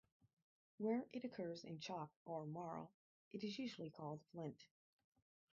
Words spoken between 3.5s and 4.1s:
usually